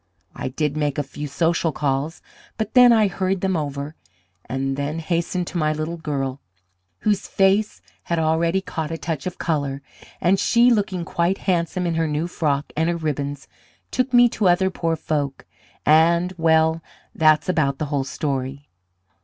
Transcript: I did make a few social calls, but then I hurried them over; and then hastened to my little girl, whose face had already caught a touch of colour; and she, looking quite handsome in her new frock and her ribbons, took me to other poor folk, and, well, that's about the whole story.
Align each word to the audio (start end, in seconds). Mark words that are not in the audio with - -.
I 0.35 0.47
did 0.47 0.75
make 0.75 0.97
a 0.97 1.03
few 1.03 1.27
social 1.27 1.71
calls, 1.71 2.23
but 2.57 2.73
then 2.73 2.91
I 2.91 3.07
hurried 3.07 3.41
them 3.41 3.55
over; 3.55 3.93
and 4.45 4.75
then 4.75 4.97
hastened 4.97 5.45
to 5.49 5.59
my 5.59 5.73
little 5.73 5.97
girl, 5.97 6.41
whose 7.01 7.27
face 7.27 7.83
had 8.05 8.17
already 8.17 8.61
caught 8.61 8.89
a 8.89 8.97
touch 8.97 9.27
of 9.27 9.37
colour; 9.37 9.83
and 10.19 10.39
she, 10.39 10.71
looking 10.71 11.05
quite 11.05 11.37
handsome 11.45 11.85
in 11.85 11.93
her 11.93 12.07
new 12.07 12.25
frock 12.25 12.73
and 12.75 12.89
her 12.89 12.97
ribbons, 12.97 13.47
took 13.91 14.11
me 14.11 14.27
to 14.29 14.49
other 14.49 14.71
poor 14.71 14.95
folk, 14.95 15.45
and, 15.85 16.33
well, 16.35 16.81
that's 17.13 17.47
about 17.47 17.77
the 17.77 17.85
whole 17.93 18.03
story. 18.03 18.69